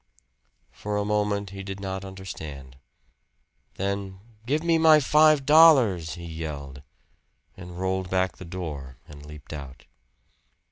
[0.71, 2.77] For a moment he did not understand.
[3.75, 6.81] Then, "Give me my five dollars!" he yelled,
[7.55, 9.85] and rolled back the door and leaped out.